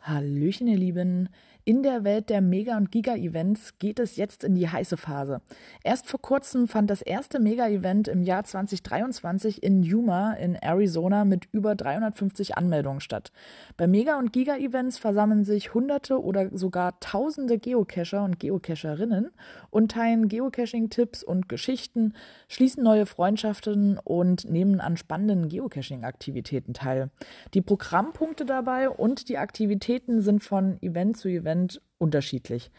[0.00, 1.30] Hallöchen, ihr Lieben.
[1.68, 5.40] In der Welt der Mega- und Giga-Events geht es jetzt in die heiße Phase.
[5.82, 11.48] Erst vor kurzem fand das erste Mega-Event im Jahr 2023 in Yuma in Arizona mit
[11.50, 13.32] über 350 Anmeldungen statt.
[13.76, 19.32] Bei Mega- und Giga-Events versammeln sich Hunderte oder sogar Tausende Geocacher und Geocacherinnen
[19.70, 22.14] und teilen Geocaching-Tipps und Geschichten,
[22.46, 27.10] schließen neue Freundschaften und nehmen an spannenden Geocaching-Aktivitäten teil.
[27.54, 32.70] Die Programmpunkte dabei und die Aktivitäten sind von Event zu Event Event unterschiedlich.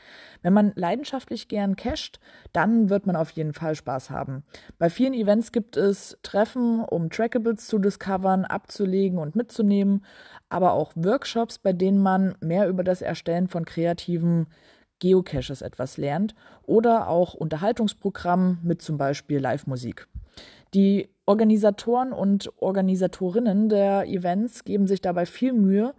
[0.43, 2.19] Wenn man leidenschaftlich gern casht,
[2.53, 4.43] dann wird man auf jeden Fall Spaß haben.
[4.77, 10.05] Bei vielen Events gibt es Treffen, um Trackables zu discovern, abzulegen und mitzunehmen,
[10.49, 14.47] aber auch Workshops, bei denen man mehr über das Erstellen von kreativen
[14.99, 20.07] Geocaches etwas lernt oder auch Unterhaltungsprogramm mit zum Beispiel Live-Musik.
[20.75, 25.93] Die Organisatoren und Organisatorinnen der Events geben sich dabei viel Mühe,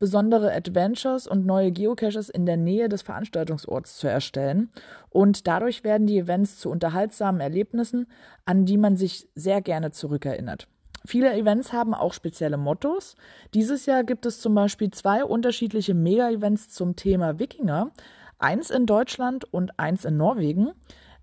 [0.00, 4.70] besondere Adventures und neue Geocaches in der Nähe des Veranstaltungsorts zu erstellen.
[5.10, 8.08] Und dadurch werden die Events zu unterhaltsamen Erlebnissen,
[8.46, 10.66] an die man sich sehr gerne zurückerinnert.
[11.06, 13.14] Viele Events haben auch spezielle Mottos.
[13.54, 17.92] Dieses Jahr gibt es zum Beispiel zwei unterschiedliche Mega-Events zum Thema Wikinger.
[18.38, 20.72] Eins in Deutschland und eins in Norwegen.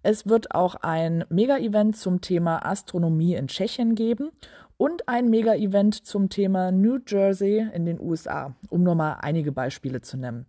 [0.04, 4.32] Es wird auch ein Mega-Event zum Thema Astronomie in Tschechien geben
[4.78, 10.02] und ein Mega-Event zum Thema New Jersey in den USA, um nur mal einige Beispiele
[10.02, 10.46] zu nennen.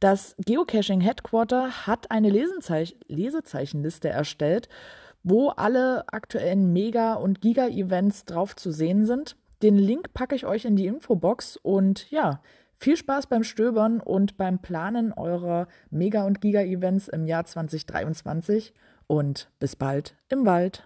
[0.00, 4.68] Das Geocaching Headquarter hat eine Lesezeich Lesezeichenliste erstellt,
[5.22, 9.36] wo alle aktuellen Mega- und Giga-Events drauf zu sehen sind.
[9.62, 12.40] Den Link packe ich euch in die Infobox und ja,
[12.76, 18.72] viel Spaß beim Stöbern und beim Planen eurer Mega- und Giga-Events im Jahr 2023
[19.08, 20.84] und bis bald im Wald.